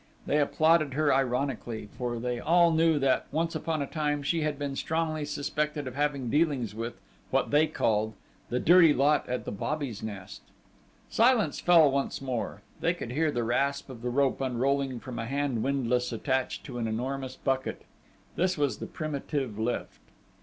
[0.25, 4.57] They applauded her ironically; for they all knew that, once upon a time, she had
[4.57, 8.15] been strongly suspected of having dealings with, what they called,
[8.49, 10.41] "The dirty lot at the Bobby's Nest."
[11.11, 12.63] Silence fell once more.
[12.79, 16.79] They could hear the rasp of the rope unrolling from a hand windlass attached to
[16.79, 17.83] an enormous bucket.
[18.35, 19.99] This was the primitive lift.